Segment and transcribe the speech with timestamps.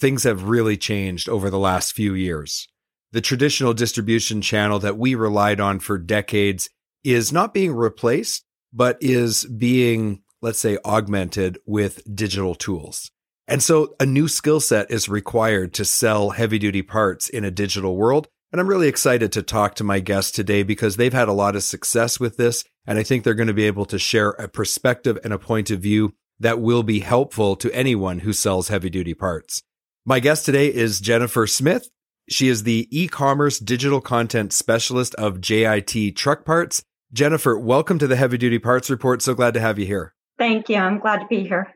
[0.00, 2.66] things have really changed over the last few years.
[3.12, 6.70] The traditional distribution channel that we relied on for decades
[7.04, 13.10] is not being replaced, but is being, let's say, augmented with digital tools.
[13.48, 17.50] And so a new skill set is required to sell heavy duty parts in a
[17.50, 18.28] digital world.
[18.52, 21.56] And I'm really excited to talk to my guests today because they've had a lot
[21.56, 22.64] of success with this.
[22.86, 25.70] And I think they're going to be able to share a perspective and a point
[25.70, 29.62] of view that will be helpful to anyone who sells heavy duty parts.
[30.06, 31.90] My guest today is Jennifer Smith.
[32.30, 36.82] She is the e-commerce digital content specialist of JIT Truck Parts.
[37.12, 39.20] Jennifer, welcome to the Heavy Duty Parts Report.
[39.20, 40.14] So glad to have you here.
[40.38, 40.76] Thank you.
[40.76, 41.74] I'm glad to be here.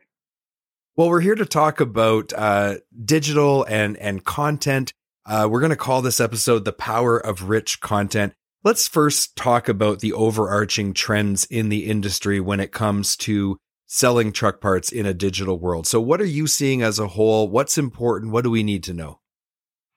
[0.95, 4.91] Well, we're here to talk about uh, digital and and content.
[5.27, 9.69] Uh, we're going to call this episode "The Power of Rich Content." Let's first talk
[9.69, 15.05] about the overarching trends in the industry when it comes to selling truck parts in
[15.05, 15.87] a digital world.
[15.87, 17.47] So, what are you seeing as a whole?
[17.47, 18.31] What's important?
[18.31, 19.19] What do we need to know?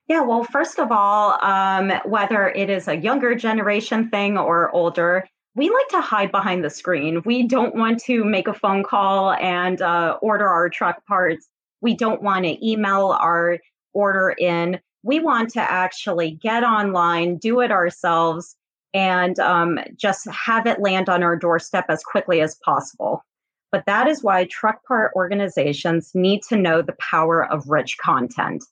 [0.09, 5.29] Yeah, well, first of all, um, whether it is a younger generation thing or older,
[5.55, 7.21] we like to hide behind the screen.
[7.27, 11.49] We don't want to make a phone call and uh, order our truck parts.
[11.83, 13.59] We don't want to email our
[13.93, 14.81] order in.
[15.03, 18.57] We want to actually get online, do it ourselves,
[18.95, 23.25] and um, just have it land on our doorstep as quickly as possible.
[23.71, 28.65] But that is why truck part organizations need to know the power of rich content.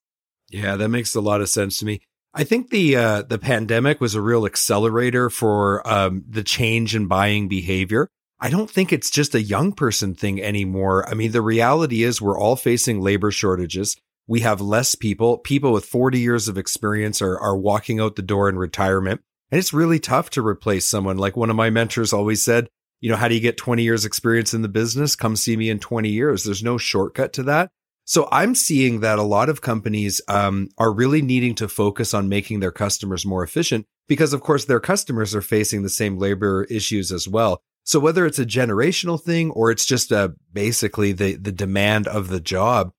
[0.50, 2.00] Yeah, that makes a lot of sense to me.
[2.32, 7.06] I think the uh, the pandemic was a real accelerator for um, the change in
[7.06, 8.08] buying behavior.
[8.38, 11.08] I don't think it's just a young person thing anymore.
[11.08, 13.96] I mean, the reality is we're all facing labor shortages.
[14.26, 15.38] We have less people.
[15.38, 19.22] People with 40 years of experience are are walking out the door in retirement.
[19.50, 21.16] And it's really tough to replace someone.
[21.16, 22.68] Like one of my mentors always said,
[23.00, 25.16] you know, how do you get 20 years experience in the business?
[25.16, 26.44] Come see me in 20 years.
[26.44, 27.70] There's no shortcut to that.
[28.04, 32.28] So I'm seeing that a lot of companies um, are really needing to focus on
[32.28, 36.64] making their customers more efficient because, of course, their customers are facing the same labor
[36.70, 37.60] issues as well.
[37.82, 42.28] So whether it's a generational thing or it's just a, basically the the demand of
[42.28, 42.92] the job,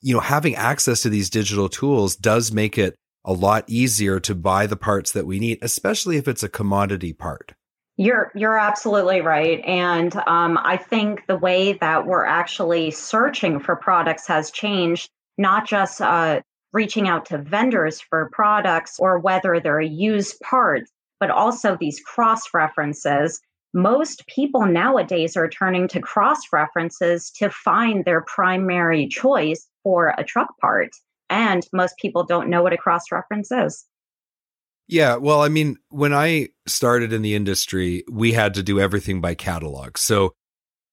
[0.00, 4.34] you know, having access to these digital tools does make it a lot easier to
[4.34, 7.54] buy the parts that we need, especially if it's a commodity part.
[7.98, 13.74] You're you're absolutely right, and um, I think the way that we're actually searching for
[13.74, 15.08] products has changed.
[15.38, 16.40] Not just uh,
[16.72, 20.90] reaching out to vendors for products or whether they're used parts,
[21.20, 23.40] but also these cross references.
[23.72, 30.24] Most people nowadays are turning to cross references to find their primary choice for a
[30.24, 30.90] truck part,
[31.30, 33.86] and most people don't know what a cross reference is.
[34.88, 39.20] Yeah, well, I mean, when I started in the industry, we had to do everything
[39.20, 39.98] by catalog.
[39.98, 40.34] So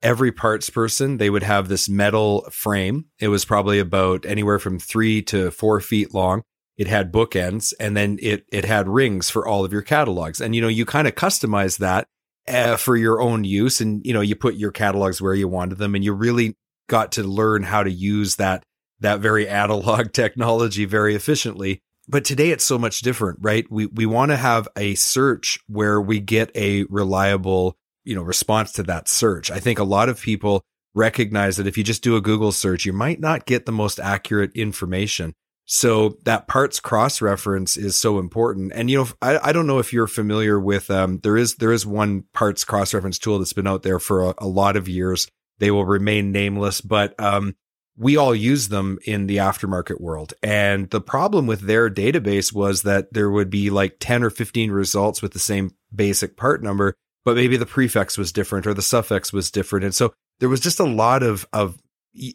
[0.01, 3.05] every parts person, they would have this metal frame.
[3.19, 6.41] It was probably about anywhere from three to four feet long.
[6.75, 10.41] It had bookends and then it, it had rings for all of your catalogs.
[10.41, 12.07] And, you know, you kind of customize that
[12.47, 13.79] uh, for your own use.
[13.79, 16.55] And, you know, you put your catalogs where you wanted them and you really
[16.89, 18.63] got to learn how to use that,
[19.01, 23.65] that very analog technology very efficiently but today it's so much different, right?
[23.69, 28.71] We we want to have a search where we get a reliable, you know, response
[28.73, 29.51] to that search.
[29.51, 30.63] I think a lot of people
[30.95, 34.00] recognize that if you just do a Google search, you might not get the most
[34.00, 35.33] accurate information.
[35.65, 38.73] So that parts cross reference is so important.
[38.75, 41.71] And you know, I, I don't know if you're familiar with um there is there
[41.71, 44.89] is one parts cross reference tool that's been out there for a, a lot of
[44.89, 45.27] years.
[45.59, 47.56] They will remain nameless, but um
[47.98, 50.34] we all use them in the aftermarket world.
[50.42, 54.72] And the problem with their database was that there would be like 10 or 15
[54.72, 58.81] results with the same basic part number, but maybe the prefix was different or the
[58.81, 59.86] suffix was different.
[59.86, 61.80] And so there was just a lot of, of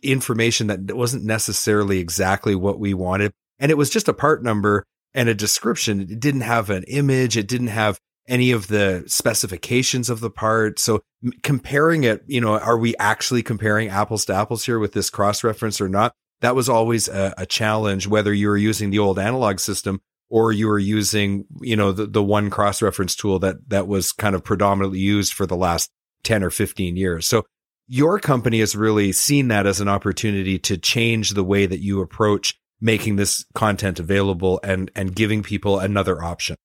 [0.02, 3.32] information that wasn't necessarily exactly what we wanted.
[3.58, 4.84] And it was just a part number.
[5.14, 6.00] and a description.
[6.00, 7.36] It didn't have an image.
[7.36, 10.78] It didn't have any of the specifications of the part.
[10.78, 11.00] So
[11.42, 15.42] comparing it, you know, are we actually comparing apples to apples here with this cross
[15.42, 16.12] reference or not?
[16.40, 20.52] That was always a, a, challenge, whether you were using the old analog system or
[20.52, 24.36] you were using, you know, the, the one cross reference tool that, that was kind
[24.36, 25.90] of predominantly used for the last
[26.22, 27.26] 10 or 15 years.
[27.26, 27.44] So
[27.88, 32.00] your company has really seen that as an opportunity to change the way that you
[32.02, 36.56] approach making this content available and, and giving people another option.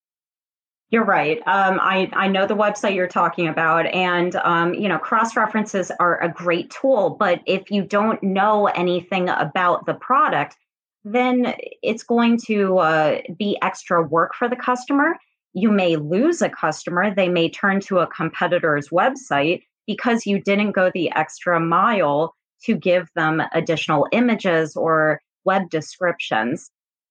[0.90, 1.38] You're right.
[1.46, 5.90] Um, I, I know the website you're talking about, and um, you know cross references
[5.98, 7.16] are a great tool.
[7.18, 10.56] But if you don't know anything about the product,
[11.04, 15.16] then it's going to uh, be extra work for the customer.
[15.52, 20.72] You may lose a customer; they may turn to a competitor's website because you didn't
[20.72, 22.34] go the extra mile
[22.64, 26.70] to give them additional images or web descriptions.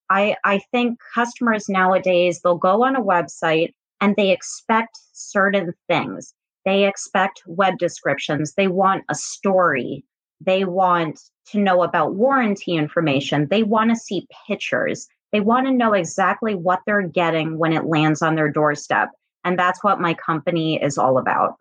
[0.10, 6.34] I, I think customers nowadays, they'll go on a website and they expect certain things.
[6.66, 8.54] They expect web descriptions.
[8.54, 10.06] They want a story.
[10.42, 11.20] They want
[11.52, 13.48] to know about warranty information.
[13.50, 15.08] They want to see pictures.
[15.32, 19.10] They want to know exactly what they're getting when it lands on their doorstep.
[19.44, 21.56] And that's what my company is all about.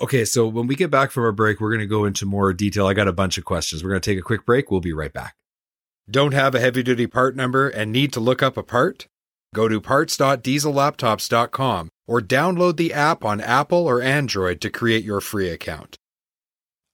[0.00, 2.52] Okay, so when we get back from our break, we're going to go into more
[2.52, 2.86] detail.
[2.86, 3.82] I got a bunch of questions.
[3.82, 4.70] We're going to take a quick break.
[4.70, 5.36] We'll be right back.
[6.10, 9.06] Don't have a heavy duty part number and need to look up a part?
[9.54, 15.48] Go to parts.diesellaptops.com or download the app on Apple or Android to create your free
[15.48, 15.96] account.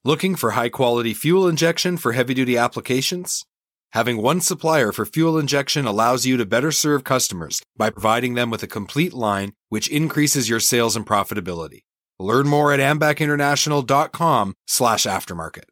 [0.05, 3.43] Looking for high quality fuel injection for heavy duty applications?
[3.91, 8.49] Having one supplier for fuel injection allows you to better serve customers by providing them
[8.49, 11.81] with a complete line, which increases your sales and profitability.
[12.17, 15.65] Learn more at ambacinternational.com slash aftermarket.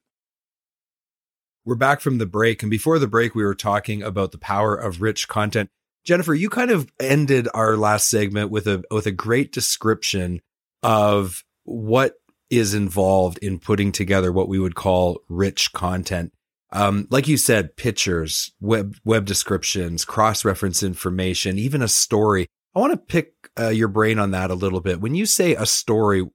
[1.70, 2.64] We're back from the break.
[2.64, 5.70] And before the break, we were talking about the power of rich content.
[6.04, 10.42] Jennifer, you kind of ended our last segment with a with a great description
[10.82, 12.16] of what
[12.50, 16.34] is involved in putting together what we would call rich content.
[16.72, 22.48] Um, like you said, pictures, web web descriptions, cross reference information, even a story.
[22.74, 25.02] I want to pick uh, your brain on that a little bit.
[25.02, 26.26] When you say a story,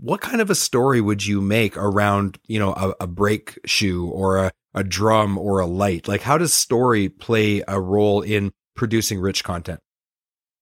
[0.00, 4.08] what kind of a story would you make around, you know, a, a brake shoe
[4.08, 6.08] or a a drum or a light?
[6.08, 9.80] Like, how does story play a role in producing rich content?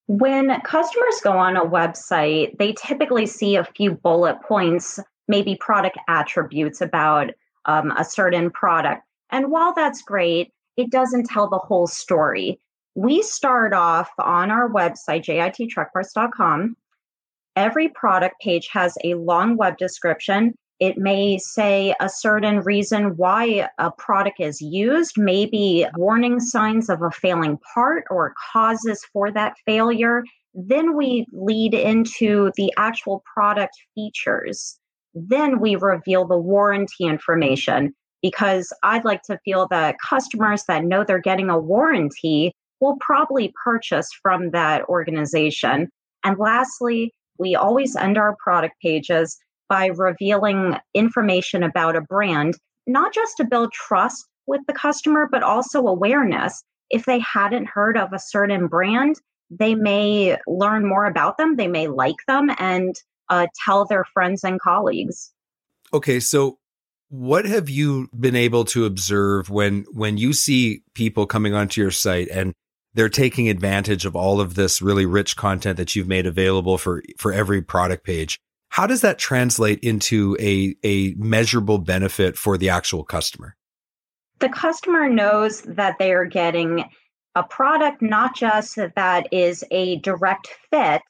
[0.06, 4.98] When customers go on a website, they typically see a few bullet points,
[5.28, 7.30] maybe product attributes about
[7.66, 9.02] um, a certain product.
[9.30, 12.60] And while that's great, it doesn't tell the whole story.
[12.96, 16.76] We start off on our website, jittruckparts.com.
[17.60, 23.68] Every product page has a long web description it may say a certain reason why
[23.76, 29.56] a product is used, maybe warning signs of a failing part or causes for that
[29.66, 30.24] failure.
[30.54, 34.78] Then we lead into the actual product features.
[35.12, 37.92] Then we reveal the warranty information
[38.22, 43.52] because I'd like to feel that customers that know they're getting a warranty will probably
[43.62, 45.88] purchase from that organization.
[46.24, 49.36] And lastly, we always end our product pages
[49.68, 52.54] by revealing information about a brand,
[52.86, 56.62] not just to build trust with the customer, but also awareness.
[56.90, 59.16] If they hadn't heard of a certain brand,
[59.48, 62.94] they may learn more about them, they may like them, and
[63.30, 65.32] uh, tell their friends and colleagues.
[65.94, 66.58] Okay, so
[67.08, 71.90] what have you been able to observe when when you see people coming onto your
[71.90, 72.54] site and
[72.94, 77.02] they're taking advantage of all of this really rich content that you've made available for
[77.18, 82.70] for every product page how does that translate into a, a measurable benefit for the
[82.70, 83.56] actual customer?
[84.38, 86.84] The customer knows that they are getting
[87.34, 91.02] a product not just that is a direct fit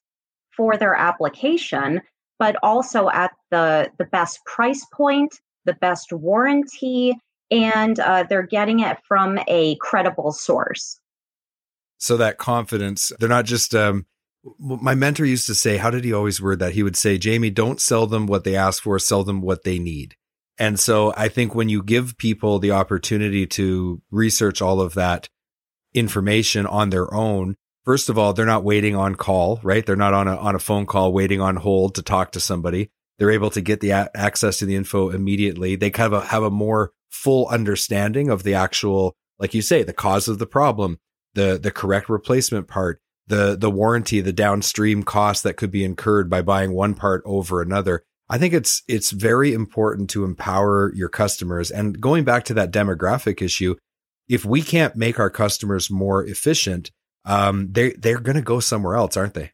[0.57, 2.01] for their application,
[2.39, 7.15] but also at the, the best price point, the best warranty,
[7.51, 10.99] and uh, they're getting it from a credible source.
[12.01, 14.07] So that confidence, they're not just um,
[14.59, 16.73] my mentor used to say, how did he always word that?
[16.73, 19.79] He would say, Jamie, don't sell them what they ask for, sell them what they
[19.79, 20.17] need.
[20.59, 25.29] And so I think when you give people the opportunity to research all of that
[25.95, 29.85] information on their own, first of all, they're not waiting on call, right?
[29.85, 32.91] They're not on a, on a phone call waiting on hold to talk to somebody.
[33.19, 35.77] They're able to get the a- access to the info immediately.
[35.77, 39.93] They kind of have a more full understanding of the actual, like you say, the
[39.93, 40.99] cause of the problem,
[41.35, 46.29] the, the correct replacement part, the the warranty, the downstream cost that could be incurred
[46.29, 48.03] by buying one part over another.
[48.29, 51.71] I think it's it's very important to empower your customers.
[51.71, 53.77] And going back to that demographic issue,
[54.29, 56.91] if we can't make our customers more efficient,
[57.25, 59.53] um, they they're going to go somewhere else, aren't they?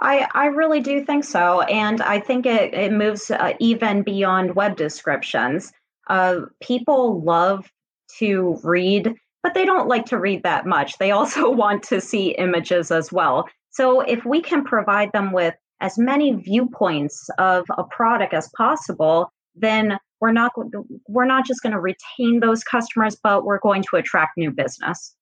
[0.00, 1.60] I, I really do think so.
[1.60, 5.72] And I think it, it moves uh, even beyond web descriptions.
[6.08, 7.70] Uh, people love
[8.18, 10.98] to read, but they don't like to read that much.
[10.98, 13.48] They also want to see images as well.
[13.70, 19.32] So if we can provide them with as many viewpoints of a product as possible,
[19.54, 20.52] then we're not
[21.08, 25.14] we're not just going to retain those customers, but we're going to attract new business.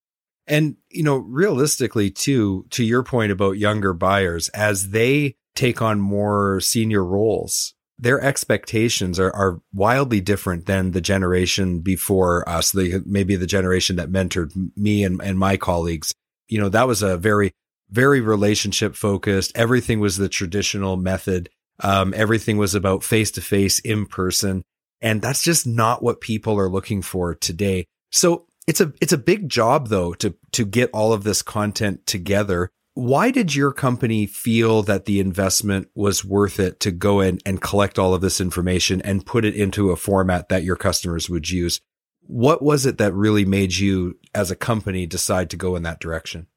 [0.48, 6.00] And, you know, realistically, too, to your point about younger buyers, as they take on
[6.00, 12.72] more senior roles, their expectations are, are wildly different than the generation before us.
[12.72, 16.12] The, maybe the generation that mentored me and, and my colleagues.
[16.46, 17.52] You know, that was a very,
[17.90, 19.52] very relationship focused.
[19.54, 21.48] Everything was the traditional method.
[21.80, 24.62] Um, everything was about face to face in person.
[25.00, 27.86] And that's just not what people are looking for today.
[28.10, 32.06] So it's a it's a big job though to to get all of this content
[32.06, 32.70] together.
[32.98, 37.62] Why did your company feel that the investment was worth it to go in and
[37.62, 41.48] collect all of this information and put it into a format that your customers would
[41.48, 41.80] use?
[42.22, 46.00] What was it that really made you as a company decide to go in that
[46.00, 46.48] direction?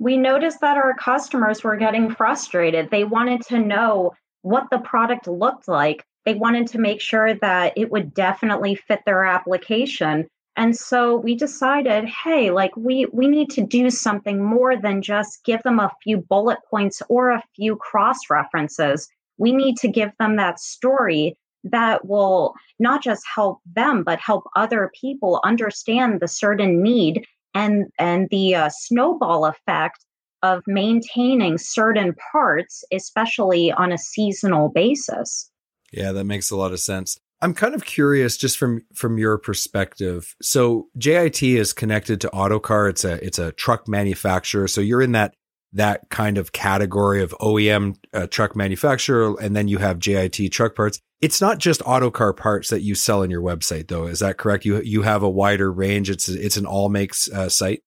[0.00, 2.90] We noticed that our customers were getting frustrated.
[2.90, 4.12] They wanted to know
[4.42, 6.04] what the product looked like.
[6.24, 10.26] They wanted to make sure that it would definitely fit their application
[10.56, 15.44] and so we decided, hey, like we we need to do something more than just
[15.44, 19.08] give them a few bullet points or a few cross references.
[19.36, 24.44] We need to give them that story that will not just help them but help
[24.54, 30.04] other people understand the certain need and and the uh, snowball effect
[30.42, 35.50] of maintaining certain parts especially on a seasonal basis.
[35.92, 37.18] Yeah, that makes a lot of sense.
[37.42, 40.34] I'm kind of curious just from from your perspective.
[40.40, 42.88] So JIT is connected to Autocar.
[42.88, 44.68] It's a it's a truck manufacturer.
[44.68, 45.34] So you're in that
[45.72, 50.74] that kind of category of OEM uh, truck manufacturer, and then you have JIT truck
[50.74, 50.98] parts.
[51.20, 54.06] It's not just Autocar parts that you sell in your website, though.
[54.06, 54.64] Is that correct?
[54.64, 56.08] You you have a wider range.
[56.08, 57.82] It's it's an all makes uh, site.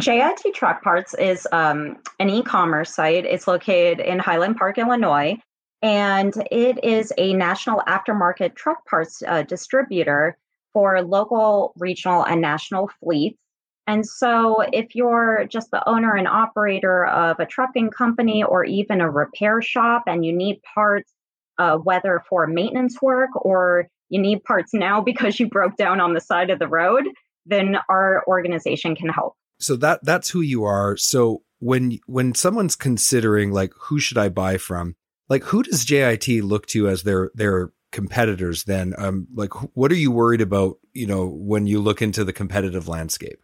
[0.00, 3.24] JIT Truck Parts is um, an e-commerce site.
[3.24, 5.36] It's located in Highland Park, Illinois
[5.82, 10.36] and it is a national aftermarket truck parts uh, distributor
[10.72, 13.38] for local, regional, and national fleets.
[13.86, 19.00] And so, if you're just the owner and operator of a trucking company or even
[19.00, 21.10] a repair shop and you need parts,
[21.58, 26.12] uh, whether for maintenance work or you need parts now because you broke down on
[26.12, 27.04] the side of the road,
[27.46, 29.34] then our organization can help.
[29.58, 30.96] So that that's who you are.
[30.96, 34.96] So when when someone's considering like who should I buy from,
[35.28, 38.94] like who does JIT look to as their their competitors then?
[38.98, 42.88] Um, like what are you worried about, you know, when you look into the competitive
[42.88, 43.40] landscape?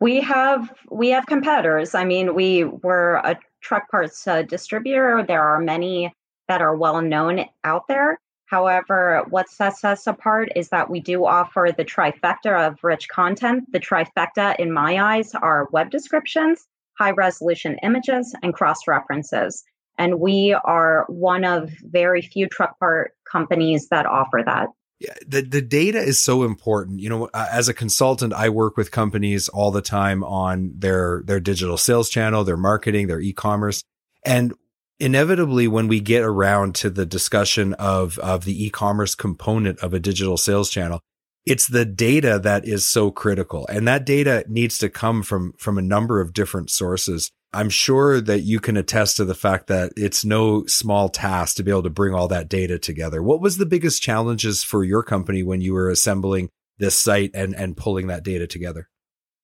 [0.00, 1.94] We have we have competitors.
[1.94, 5.24] I mean, we were a truck parts uh, distributor.
[5.26, 6.12] There are many
[6.46, 8.18] that are well known out there.
[8.46, 13.70] However, what sets us apart is that we do offer the trifecta of rich content.
[13.72, 16.66] The trifecta, in my eyes, are web descriptions,
[16.98, 19.64] high resolution images, and cross references.
[19.98, 24.68] And we are one of very few truck part companies that offer that.
[25.00, 27.00] Yeah, the, the data is so important.
[27.00, 31.22] You know, uh, as a consultant, I work with companies all the time on their,
[31.24, 33.82] their digital sales channel, their marketing, their e-commerce.
[34.24, 34.54] And
[34.98, 40.00] inevitably, when we get around to the discussion of, of the e-commerce component of a
[40.00, 41.00] digital sales channel,
[41.46, 43.66] it's the data that is so critical.
[43.68, 47.30] And that data needs to come from, from a number of different sources.
[47.52, 51.62] I'm sure that you can attest to the fact that it's no small task to
[51.62, 53.22] be able to bring all that data together.
[53.22, 57.54] What was the biggest challenges for your company when you were assembling this site and,
[57.54, 58.88] and pulling that data together?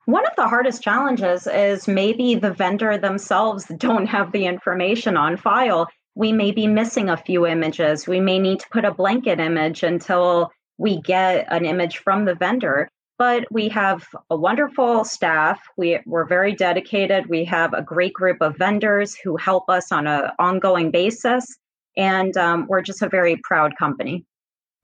[0.05, 5.39] One of the hardest challenges is maybe the vendor themselves don't have the information on
[5.39, 5.89] file.
[6.15, 8.07] We may be missing a few images.
[8.07, 12.35] We may need to put a blanket image until we get an image from the
[12.35, 15.61] vendor but we have a wonderful staff.
[15.77, 17.27] We, we're very dedicated.
[17.27, 21.57] We have a great group of vendors who help us on an ongoing basis.
[21.97, 24.25] And um, we're just a very proud company.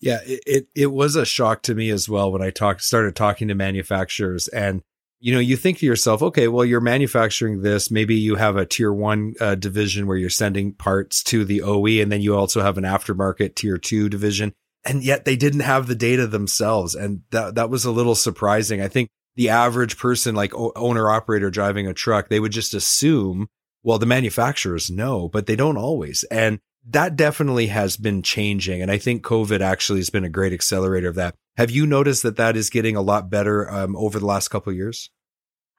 [0.01, 3.17] Yeah, it, it, it was a shock to me as well when I talked started
[3.17, 4.83] talking to manufacturers and
[5.21, 8.65] you know you think to yourself okay well you're manufacturing this maybe you have a
[8.65, 12.63] tier 1 uh, division where you're sending parts to the OE and then you also
[12.63, 16.95] have an aftermarket tier 2 division and yet they didn't have the data themselves.
[16.95, 18.81] And that, that was a little surprising.
[18.81, 23.49] I think the average person, like owner operator driving a truck, they would just assume,
[23.83, 26.25] well, the manufacturers know, but they don't always.
[26.25, 26.59] And
[26.89, 28.81] that definitely has been changing.
[28.81, 31.35] And I think COVID actually has been a great accelerator of that.
[31.57, 34.73] Have you noticed that that is getting a lot better um, over the last couple
[34.73, 35.11] years?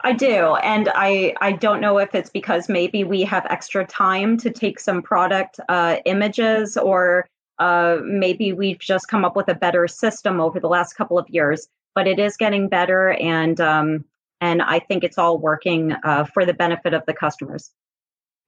[0.03, 0.55] I do.
[0.55, 4.79] And I, I don't know if it's because maybe we have extra time to take
[4.79, 7.27] some product uh, images or
[7.61, 11.29] uh, maybe we've just come up with a better system over the last couple of
[11.29, 13.11] years, but it is getting better.
[13.11, 14.05] And, um,
[14.39, 17.71] and I think it's all working uh, for the benefit of the customers.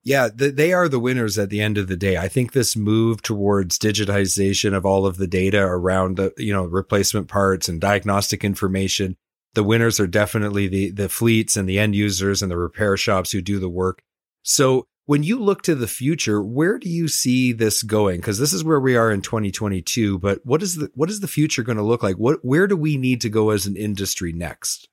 [0.05, 2.17] Yeah, they are the winners at the end of the day.
[2.17, 6.65] I think this move towards digitization of all of the data around the, you know,
[6.65, 9.15] replacement parts and diagnostic information
[9.53, 13.31] the winners are definitely the the fleets and the end users and the repair shops
[13.31, 14.01] who do the work.
[14.43, 18.17] So when you look to the future, where do you see this going?
[18.17, 20.19] Because this is where we are in 2022.
[20.19, 22.15] But what is the what is the future going to look like?
[22.15, 24.87] What where do we need to go as an industry next?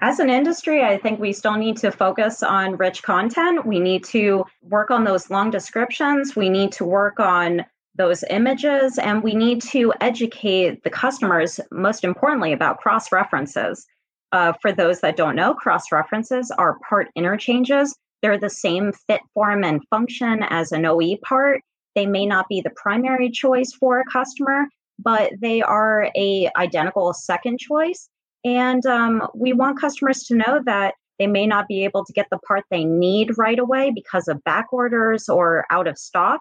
[0.00, 3.64] As an industry, I think we still need to focus on rich content.
[3.64, 6.36] We need to work on those long descriptions.
[6.36, 7.64] We need to work on
[7.96, 13.86] those images and we need to educate the customers, most importantly, about cross references.
[14.32, 17.96] Uh, for those that don't know, cross references are part interchanges.
[18.26, 21.62] They're the same fit, form, and function as an OE part.
[21.94, 24.66] They may not be the primary choice for a customer,
[24.98, 28.08] but they are a identical second choice.
[28.44, 32.26] And um, we want customers to know that they may not be able to get
[32.32, 36.40] the part they need right away because of back orders or out of stock,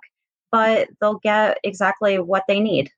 [0.51, 2.89] but they'll get exactly what they need.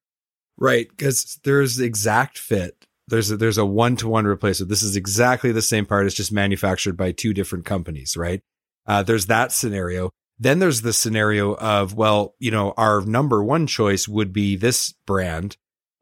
[0.58, 4.70] Right, because there's exact fit there's a, there's a one to one replacement.
[4.70, 6.06] This is exactly the same part.
[6.06, 8.41] It's just manufactured by two different companies, right?
[8.88, 10.12] Uh, there's that scenario.
[10.39, 14.94] Then there's the scenario of, well, you know, our number one choice would be this
[15.06, 15.58] brand,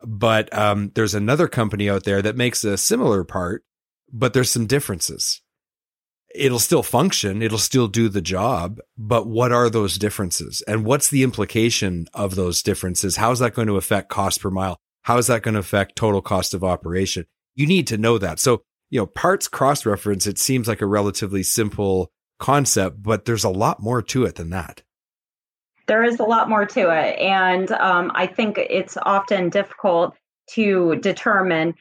[0.06, 3.64] but um, there's another company out there that makes a similar part,
[4.12, 5.42] but there's some differences.
[6.34, 10.62] It'll still function, it'll still do the job, but what are those differences?
[10.68, 13.16] And what's the implication of those differences?
[13.16, 14.78] How's that going to affect cost per mile?
[15.04, 17.26] How is that going to affect total cost of operation?
[17.56, 18.40] You need to know that.
[18.40, 23.44] So, you know, parts cross reference, it seems like a relatively simple concept, but there's
[23.44, 24.82] a lot more to it than that.
[25.88, 27.20] There is a lot more to it.
[27.20, 30.16] And um, I think it's often difficult
[30.52, 31.76] to determine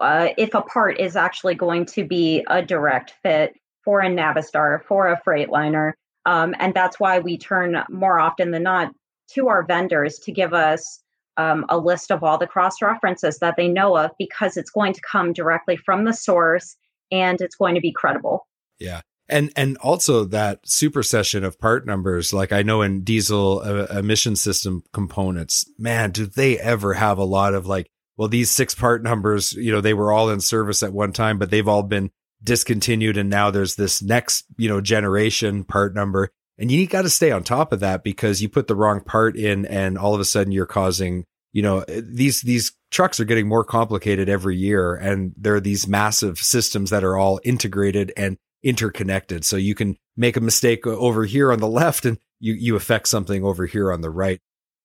[0.00, 4.84] uh, if a part is actually going to be a direct fit for a Navistar,
[4.84, 5.92] for a Freightliner.
[6.26, 8.92] Um, and that's why we turn more often than not
[9.34, 11.02] to our vendors to give us
[11.36, 14.92] um, a list of all the cross references that they know of because it's going
[14.92, 16.76] to come directly from the source
[17.10, 18.46] and it's going to be credible.
[18.78, 19.00] Yeah.
[19.28, 24.36] And and also that supersession of part numbers, like I know in diesel uh, emission
[24.36, 29.02] system components, man, do they ever have a lot of like, well, these six part
[29.02, 32.10] numbers, you know, they were all in service at one time, but they've all been
[32.42, 37.10] discontinued, and now there's this next, you know, generation part number, and you got to
[37.10, 40.20] stay on top of that because you put the wrong part in and all of
[40.20, 44.94] a sudden you're causing, you know, these, these trucks are getting more complicated every year.
[44.94, 49.44] And there are these massive systems that are all integrated and interconnected.
[49.44, 53.08] So you can make a mistake over here on the left and you, you affect
[53.08, 54.40] something over here on the right.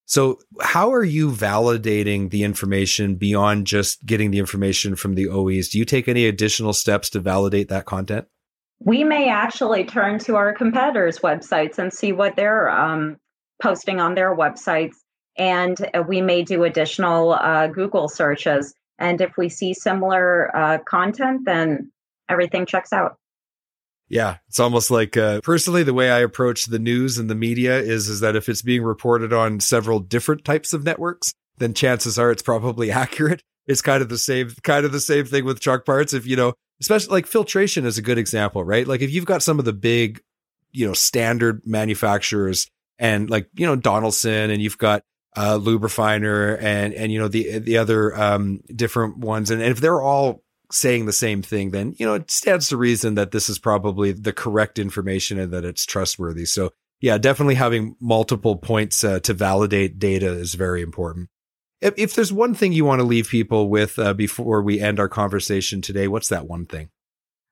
[0.06, 5.70] So how are you validating the information beyond just getting the information from the OEs?
[5.70, 8.28] Do you take any additional steps to validate that content?
[8.80, 13.18] we may actually turn to our competitors' websites and see what they're um,
[13.62, 14.96] posting on their websites.
[15.38, 18.74] And uh, we may do additional uh, Google searches.
[19.00, 21.92] And if we see similar uh, content, then
[22.30, 23.18] everything checks out.
[24.10, 27.78] Yeah, it's almost like uh, personally the way I approach the news and the media
[27.80, 32.18] is is that if it's being reported on several different types of networks, then chances
[32.18, 33.44] are it's probably accurate.
[33.66, 36.14] It's kind of the same kind of the same thing with truck parts.
[36.14, 38.88] If you know especially like filtration is a good example, right?
[38.88, 40.22] Like if you've got some of the big,
[40.72, 42.68] you know, standard manufacturers
[43.00, 45.04] and like, you know, Donaldson and you've got
[45.36, 49.52] uh, Luber-finer and, and, you know, the, the other, um, different ones.
[49.52, 52.78] And, and if they're all saying the same thing, then, you know, it stands to
[52.78, 56.46] reason that this is probably the correct information and that it's trustworthy.
[56.46, 61.30] So yeah, definitely having multiple points uh, to validate data is very important.
[61.80, 65.00] If, if there's one thing you want to leave people with uh, before we end
[65.00, 66.90] our conversation today, what's that one thing?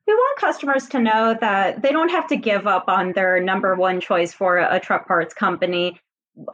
[0.08, 3.76] We want customers to know that they don't have to give up on their number
[3.76, 6.00] one choice for a, truck parts company.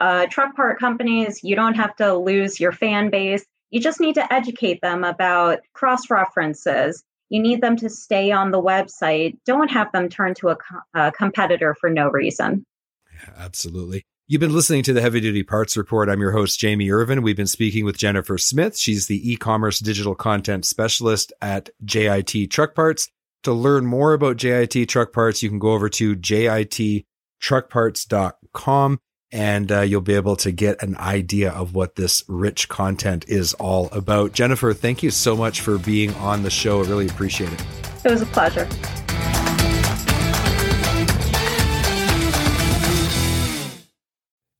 [0.00, 3.44] Uh, truck part companies, you don't have to lose your fan base.
[3.72, 7.02] You just need to educate them about cross references.
[7.30, 9.38] You need them to stay on the website.
[9.46, 10.58] Don't have them turn to a,
[10.92, 12.66] a competitor for no reason.
[13.10, 14.04] Yeah, absolutely.
[14.28, 16.10] You've been listening to the Heavy Duty Parts Report.
[16.10, 17.22] I'm your host, Jamie Irvin.
[17.22, 18.76] We've been speaking with Jennifer Smith.
[18.76, 23.08] She's the e-commerce digital content specialist at JIT Truck Parts.
[23.44, 28.98] To learn more about JIT Truck Parts, you can go over to jittruckparts.com
[29.32, 33.54] and uh, you'll be able to get an idea of what this rich content is
[33.54, 34.32] all about.
[34.32, 36.82] Jennifer, thank you so much for being on the show.
[36.82, 37.64] I really appreciate it.
[38.04, 38.68] It was a pleasure.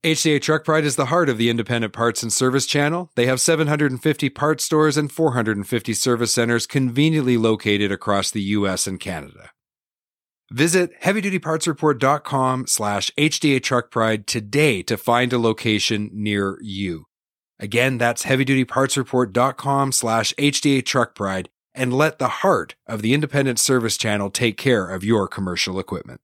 [0.03, 3.09] HDA Truck Pride is the heart of the independent parts and service channel.
[3.15, 8.85] They have 750 parts stores and 450 service centers conveniently located across the U.S.
[8.85, 9.52] and Canada.
[10.53, 17.05] Visit heavydutypartsreport.com slash HDA Truck Pride today to find a location near you.
[17.57, 23.97] Again, that's heavydutypartsreport.com slash HDA Truck Pride and let the heart of the independent service
[23.97, 26.21] channel take care of your commercial equipment.